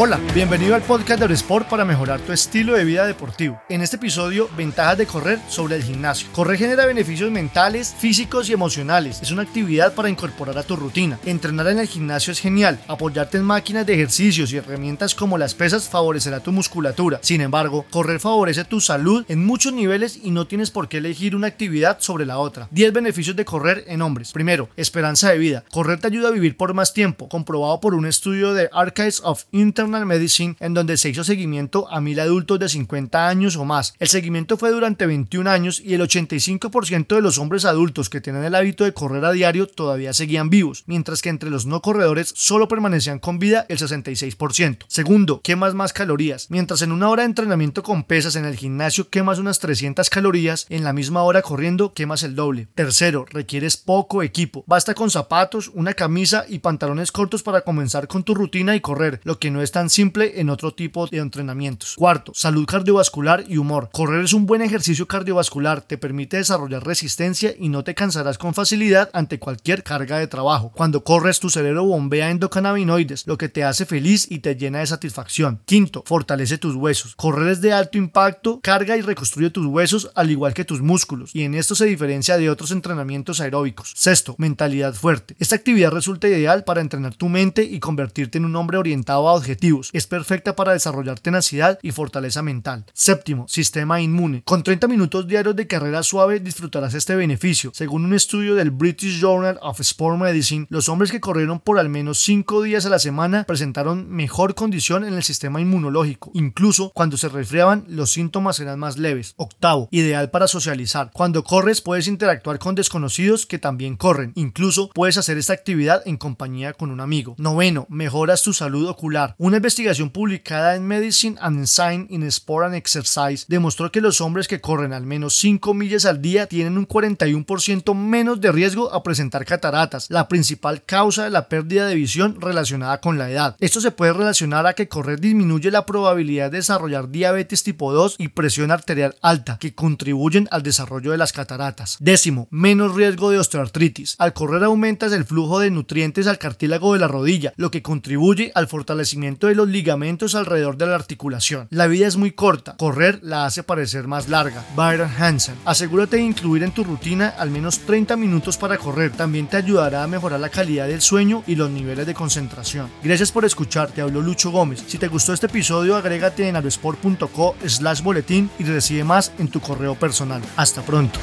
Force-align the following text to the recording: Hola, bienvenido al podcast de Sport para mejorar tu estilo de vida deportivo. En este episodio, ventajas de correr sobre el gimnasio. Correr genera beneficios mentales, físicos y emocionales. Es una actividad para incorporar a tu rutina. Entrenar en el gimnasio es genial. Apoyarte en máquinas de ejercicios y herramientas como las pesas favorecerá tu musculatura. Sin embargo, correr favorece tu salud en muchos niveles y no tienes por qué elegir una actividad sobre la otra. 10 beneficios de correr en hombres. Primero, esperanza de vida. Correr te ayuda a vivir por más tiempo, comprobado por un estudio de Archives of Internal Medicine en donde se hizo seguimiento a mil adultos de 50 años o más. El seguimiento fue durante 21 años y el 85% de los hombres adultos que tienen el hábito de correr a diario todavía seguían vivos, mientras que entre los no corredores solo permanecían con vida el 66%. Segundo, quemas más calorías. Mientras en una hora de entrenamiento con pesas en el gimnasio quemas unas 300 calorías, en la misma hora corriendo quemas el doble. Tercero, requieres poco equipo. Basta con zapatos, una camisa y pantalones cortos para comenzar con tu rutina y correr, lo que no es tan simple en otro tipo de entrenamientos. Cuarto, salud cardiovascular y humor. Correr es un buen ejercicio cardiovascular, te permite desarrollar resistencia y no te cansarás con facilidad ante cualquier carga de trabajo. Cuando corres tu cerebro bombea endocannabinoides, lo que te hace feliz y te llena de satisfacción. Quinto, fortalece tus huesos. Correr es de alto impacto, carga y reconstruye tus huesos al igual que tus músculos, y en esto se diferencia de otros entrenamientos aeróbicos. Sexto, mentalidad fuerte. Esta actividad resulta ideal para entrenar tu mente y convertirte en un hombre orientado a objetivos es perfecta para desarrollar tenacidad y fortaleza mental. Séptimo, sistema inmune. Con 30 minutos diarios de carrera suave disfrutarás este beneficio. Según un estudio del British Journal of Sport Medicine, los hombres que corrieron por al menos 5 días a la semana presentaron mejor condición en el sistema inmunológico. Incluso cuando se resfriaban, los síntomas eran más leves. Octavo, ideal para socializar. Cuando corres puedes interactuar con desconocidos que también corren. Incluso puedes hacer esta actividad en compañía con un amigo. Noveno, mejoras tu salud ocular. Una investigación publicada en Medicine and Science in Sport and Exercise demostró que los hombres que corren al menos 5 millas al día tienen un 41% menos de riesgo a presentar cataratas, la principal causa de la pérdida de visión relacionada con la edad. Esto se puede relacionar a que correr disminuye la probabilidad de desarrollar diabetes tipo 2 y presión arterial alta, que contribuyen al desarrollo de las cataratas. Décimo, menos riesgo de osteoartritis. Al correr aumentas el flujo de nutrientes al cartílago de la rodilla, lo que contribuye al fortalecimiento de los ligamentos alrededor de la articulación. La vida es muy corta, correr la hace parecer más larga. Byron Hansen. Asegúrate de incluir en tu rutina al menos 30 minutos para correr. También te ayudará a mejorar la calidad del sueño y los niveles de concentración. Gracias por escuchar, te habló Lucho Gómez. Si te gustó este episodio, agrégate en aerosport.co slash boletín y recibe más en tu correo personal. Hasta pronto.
Hola, 0.00 0.20
bienvenido 0.32 0.76
al 0.76 0.82
podcast 0.82 1.20
de 1.20 1.34
Sport 1.34 1.68
para 1.68 1.84
mejorar 1.84 2.20
tu 2.20 2.32
estilo 2.32 2.74
de 2.74 2.84
vida 2.84 3.04
deportivo. 3.04 3.60
En 3.68 3.80
este 3.80 3.96
episodio, 3.96 4.48
ventajas 4.56 4.96
de 4.96 5.06
correr 5.06 5.40
sobre 5.48 5.74
el 5.74 5.82
gimnasio. 5.82 6.28
Correr 6.32 6.56
genera 6.56 6.86
beneficios 6.86 7.32
mentales, 7.32 7.96
físicos 7.98 8.48
y 8.48 8.52
emocionales. 8.52 9.20
Es 9.20 9.32
una 9.32 9.42
actividad 9.42 9.94
para 9.94 10.08
incorporar 10.08 10.56
a 10.56 10.62
tu 10.62 10.76
rutina. 10.76 11.18
Entrenar 11.26 11.66
en 11.66 11.80
el 11.80 11.88
gimnasio 11.88 12.32
es 12.32 12.38
genial. 12.38 12.78
Apoyarte 12.86 13.38
en 13.38 13.44
máquinas 13.44 13.86
de 13.86 13.94
ejercicios 13.94 14.52
y 14.52 14.58
herramientas 14.58 15.16
como 15.16 15.36
las 15.36 15.56
pesas 15.56 15.88
favorecerá 15.88 16.38
tu 16.38 16.52
musculatura. 16.52 17.18
Sin 17.20 17.40
embargo, 17.40 17.84
correr 17.90 18.20
favorece 18.20 18.64
tu 18.64 18.80
salud 18.80 19.24
en 19.26 19.44
muchos 19.44 19.72
niveles 19.72 20.20
y 20.22 20.30
no 20.30 20.46
tienes 20.46 20.70
por 20.70 20.88
qué 20.88 20.98
elegir 20.98 21.34
una 21.34 21.48
actividad 21.48 21.96
sobre 21.98 22.24
la 22.24 22.38
otra. 22.38 22.68
10 22.70 22.92
beneficios 22.92 23.34
de 23.34 23.44
correr 23.44 23.82
en 23.88 24.02
hombres. 24.02 24.30
Primero, 24.30 24.68
esperanza 24.76 25.32
de 25.32 25.38
vida. 25.38 25.64
Correr 25.72 25.98
te 25.98 26.06
ayuda 26.06 26.28
a 26.28 26.30
vivir 26.30 26.56
por 26.56 26.72
más 26.72 26.94
tiempo, 26.94 27.28
comprobado 27.28 27.80
por 27.80 27.94
un 27.94 28.06
estudio 28.06 28.54
de 28.54 28.70
Archives 28.72 29.22
of 29.24 29.42
Internal 29.88 30.06
Medicine 30.06 30.54
en 30.60 30.74
donde 30.74 30.96
se 30.96 31.08
hizo 31.08 31.24
seguimiento 31.24 31.90
a 31.90 32.00
mil 32.00 32.20
adultos 32.20 32.58
de 32.58 32.68
50 32.68 33.28
años 33.28 33.56
o 33.56 33.64
más. 33.64 33.94
El 33.98 34.08
seguimiento 34.08 34.58
fue 34.58 34.70
durante 34.70 35.06
21 35.06 35.48
años 35.50 35.80
y 35.80 35.94
el 35.94 36.02
85% 36.02 37.14
de 37.14 37.22
los 37.22 37.38
hombres 37.38 37.64
adultos 37.64 38.10
que 38.10 38.20
tienen 38.20 38.44
el 38.44 38.54
hábito 38.54 38.84
de 38.84 38.92
correr 38.92 39.24
a 39.24 39.32
diario 39.32 39.66
todavía 39.66 40.12
seguían 40.12 40.50
vivos, 40.50 40.84
mientras 40.86 41.22
que 41.22 41.30
entre 41.30 41.48
los 41.50 41.64
no 41.64 41.80
corredores 41.80 42.32
solo 42.36 42.68
permanecían 42.68 43.18
con 43.18 43.38
vida 43.38 43.64
el 43.68 43.78
66%. 43.78 44.78
Segundo, 44.86 45.40
quemas 45.42 45.74
más 45.74 45.92
calorías. 45.92 46.50
Mientras 46.50 46.82
en 46.82 46.92
una 46.92 47.08
hora 47.08 47.22
de 47.22 47.28
entrenamiento 47.28 47.82
con 47.82 48.04
pesas 48.04 48.36
en 48.36 48.44
el 48.44 48.56
gimnasio 48.56 49.08
quemas 49.08 49.38
unas 49.38 49.58
300 49.58 50.10
calorías, 50.10 50.66
en 50.68 50.84
la 50.84 50.92
misma 50.92 51.22
hora 51.22 51.40
corriendo 51.40 51.94
quemas 51.94 52.22
el 52.22 52.34
doble. 52.34 52.68
Tercero, 52.74 53.24
requieres 53.30 53.78
poco 53.78 54.22
equipo. 54.22 54.64
Basta 54.66 54.94
con 54.94 55.10
zapatos, 55.10 55.70
una 55.74 55.94
camisa 55.94 56.44
y 56.46 56.58
pantalones 56.58 57.10
cortos 57.10 57.42
para 57.42 57.62
comenzar 57.62 58.06
con 58.06 58.22
tu 58.22 58.34
rutina 58.34 58.76
y 58.76 58.80
correr, 58.80 59.20
lo 59.24 59.38
que 59.38 59.50
no 59.50 59.62
es 59.62 59.72
tan 59.72 59.77
simple 59.86 60.40
en 60.40 60.50
otro 60.50 60.74
tipo 60.74 61.06
de 61.06 61.18
entrenamientos. 61.18 61.94
Cuarto, 61.96 62.32
salud 62.34 62.66
cardiovascular 62.66 63.44
y 63.48 63.56
humor. 63.56 63.88
Correr 63.92 64.24
es 64.24 64.32
un 64.32 64.46
buen 64.46 64.62
ejercicio 64.62 65.06
cardiovascular, 65.06 65.82
te 65.82 65.98
permite 65.98 66.36
desarrollar 66.36 66.84
resistencia 66.84 67.54
y 67.58 67.68
no 67.68 67.84
te 67.84 67.94
cansarás 67.94 68.38
con 68.38 68.54
facilidad 68.54 69.10
ante 69.12 69.38
cualquier 69.38 69.82
carga 69.82 70.18
de 70.18 70.26
trabajo. 70.26 70.72
Cuando 70.74 71.04
corres 71.04 71.40
tu 71.40 71.50
cerebro 71.50 71.84
bombea 71.84 72.30
endocannabinoides, 72.30 73.26
lo 73.26 73.38
que 73.38 73.48
te 73.48 73.64
hace 73.64 73.86
feliz 73.86 74.26
y 74.30 74.40
te 74.40 74.56
llena 74.56 74.80
de 74.80 74.86
satisfacción. 74.86 75.60
Quinto, 75.64 76.02
fortalece 76.06 76.58
tus 76.58 76.74
huesos. 76.74 77.14
Correr 77.14 77.48
es 77.48 77.60
de 77.60 77.72
alto 77.72 77.98
impacto, 77.98 78.60
carga 78.60 78.96
y 78.96 79.02
reconstruye 79.02 79.50
tus 79.50 79.66
huesos 79.66 80.10
al 80.14 80.30
igual 80.30 80.54
que 80.54 80.64
tus 80.64 80.82
músculos, 80.82 81.30
y 81.34 81.42
en 81.42 81.54
esto 81.54 81.74
se 81.74 81.84
diferencia 81.84 82.36
de 82.36 82.50
otros 82.50 82.70
entrenamientos 82.70 83.40
aeróbicos. 83.40 83.92
Sexto, 83.96 84.34
mentalidad 84.38 84.94
fuerte. 84.94 85.36
Esta 85.38 85.56
actividad 85.56 85.90
resulta 85.90 86.28
ideal 86.28 86.64
para 86.64 86.80
entrenar 86.80 87.14
tu 87.14 87.28
mente 87.28 87.62
y 87.64 87.80
convertirte 87.80 88.38
en 88.38 88.44
un 88.44 88.56
hombre 88.56 88.78
orientado 88.78 89.28
a 89.28 89.34
objetivos 89.34 89.57
es 89.92 90.06
perfecta 90.06 90.54
para 90.56 90.72
desarrollar 90.72 91.20
tenacidad 91.20 91.78
y 91.82 91.90
fortaleza 91.90 92.42
mental. 92.42 92.84
Séptimo, 92.92 93.46
sistema 93.48 94.00
inmune. 94.00 94.42
Con 94.44 94.62
30 94.62 94.88
minutos 94.88 95.26
diarios 95.26 95.56
de 95.56 95.66
carrera 95.66 96.02
suave 96.02 96.40
disfrutarás 96.40 96.94
este 96.94 97.16
beneficio. 97.16 97.72
Según 97.74 98.04
un 98.04 98.14
estudio 98.14 98.54
del 98.54 98.70
British 98.70 99.20
Journal 99.20 99.58
of 99.60 99.80
Sport 99.80 100.18
Medicine, 100.18 100.66
los 100.70 100.88
hombres 100.88 101.10
que 101.10 101.20
corrieron 101.20 101.60
por 101.60 101.78
al 101.78 101.88
menos 101.88 102.18
5 102.20 102.62
días 102.62 102.86
a 102.86 102.90
la 102.90 102.98
semana 102.98 103.44
presentaron 103.44 104.08
mejor 104.08 104.54
condición 104.54 105.04
en 105.04 105.14
el 105.14 105.22
sistema 105.22 105.60
inmunológico. 105.60 106.30
Incluso 106.34 106.90
cuando 106.94 107.16
se 107.16 107.28
resfriaban, 107.28 107.84
los 107.88 108.10
síntomas 108.10 108.60
eran 108.60 108.78
más 108.78 108.96
leves. 108.96 109.34
Octavo, 109.36 109.88
ideal 109.90 110.30
para 110.30 110.48
socializar. 110.48 111.10
Cuando 111.12 111.44
corres 111.44 111.80
puedes 111.80 112.06
interactuar 112.06 112.58
con 112.58 112.74
desconocidos 112.74 113.46
que 113.46 113.58
también 113.58 113.96
corren. 113.96 114.32
Incluso 114.34 114.90
puedes 114.90 115.18
hacer 115.18 115.36
esta 115.36 115.52
actividad 115.52 116.02
en 116.06 116.16
compañía 116.16 116.72
con 116.72 116.90
un 116.90 117.00
amigo. 117.00 117.34
Noveno, 117.38 117.86
mejoras 117.88 118.42
tu 118.42 118.52
salud 118.52 118.88
ocular. 118.88 119.34
Una 119.48 119.56
investigación 119.56 120.10
publicada 120.10 120.76
en 120.76 120.86
Medicine 120.86 121.38
and 121.40 121.64
Science 121.64 122.12
in 122.12 122.22
Sport 122.24 122.66
and 122.66 122.74
Exercise 122.74 123.46
demostró 123.48 123.90
que 123.90 124.02
los 124.02 124.20
hombres 124.20 124.46
que 124.46 124.60
corren 124.60 124.92
al 124.92 125.06
menos 125.06 125.38
5 125.38 125.72
millas 125.72 126.04
al 126.04 126.20
día 126.20 126.46
tienen 126.46 126.76
un 126.76 126.86
41% 126.86 127.94
menos 127.94 128.42
de 128.42 128.52
riesgo 128.52 128.92
a 128.92 129.02
presentar 129.02 129.46
cataratas, 129.46 130.10
la 130.10 130.28
principal 130.28 130.84
causa 130.84 131.24
de 131.24 131.30
la 131.30 131.48
pérdida 131.48 131.86
de 131.86 131.94
visión 131.94 132.38
relacionada 132.38 133.00
con 133.00 133.16
la 133.16 133.30
edad. 133.30 133.56
Esto 133.58 133.80
se 133.80 133.90
puede 133.90 134.12
relacionar 134.12 134.66
a 134.66 134.74
que 134.74 134.86
correr 134.86 135.18
disminuye 135.18 135.70
la 135.70 135.86
probabilidad 135.86 136.50
de 136.50 136.58
desarrollar 136.58 137.08
diabetes 137.08 137.62
tipo 137.62 137.90
2 137.94 138.16
y 138.18 138.28
presión 138.28 138.70
arterial 138.70 139.16
alta, 139.22 139.56
que 139.58 139.74
contribuyen 139.74 140.46
al 140.50 140.62
desarrollo 140.62 141.12
de 141.12 141.16
las 141.16 141.32
cataratas. 141.32 141.96
Décimo, 142.00 142.48
menos 142.50 142.94
riesgo 142.94 143.30
de 143.30 143.38
osteoartritis. 143.38 144.16
Al 144.18 144.34
correr 144.34 144.62
aumentas 144.64 145.14
el 145.14 145.24
flujo 145.24 145.58
de 145.58 145.70
nutrientes 145.70 146.26
al 146.26 146.36
cartílago 146.36 146.92
de 146.92 146.98
la 146.98 147.08
rodilla, 147.08 147.54
lo 147.56 147.70
que 147.70 147.80
contribuye 147.80 148.52
al 148.54 148.68
fortalecimiento 148.68 149.37
de 149.46 149.54
los 149.54 149.68
ligamentos 149.68 150.34
alrededor 150.34 150.76
de 150.76 150.86
la 150.86 150.94
articulación. 150.94 151.68
La 151.70 151.86
vida 151.86 152.06
es 152.06 152.16
muy 152.16 152.32
corta, 152.32 152.76
correr 152.76 153.20
la 153.22 153.46
hace 153.46 153.62
parecer 153.62 154.06
más 154.06 154.28
larga. 154.28 154.64
Byron 154.76 155.10
Hansen. 155.18 155.56
Asegúrate 155.64 156.16
de 156.16 156.22
incluir 156.22 156.62
en 156.62 156.72
tu 156.72 156.84
rutina 156.84 157.28
al 157.38 157.50
menos 157.50 157.80
30 157.80 158.16
minutos 158.16 158.56
para 158.56 158.78
correr. 158.78 159.12
También 159.12 159.46
te 159.46 159.56
ayudará 159.56 160.02
a 160.02 160.08
mejorar 160.08 160.40
la 160.40 160.48
calidad 160.48 160.88
del 160.88 161.00
sueño 161.00 161.42
y 161.46 161.54
los 161.54 161.70
niveles 161.70 162.06
de 162.06 162.14
concentración. 162.14 162.90
Gracias 163.02 163.32
por 163.32 163.44
escuchar, 163.44 163.90
te 163.90 164.00
habló 164.00 164.20
Lucho 164.20 164.50
Gómez. 164.50 164.84
Si 164.86 164.98
te 164.98 165.08
gustó 165.08 165.32
este 165.32 165.46
episodio, 165.46 165.96
agrégate 165.96 166.48
en 166.48 166.56
aerosport.co 166.56 167.56
slash 167.66 168.02
boletín 168.02 168.50
y 168.58 168.64
recibe 168.64 169.04
más 169.04 169.32
en 169.38 169.48
tu 169.48 169.60
correo 169.60 169.94
personal. 169.94 170.42
Hasta 170.56 170.82
pronto. 170.82 171.18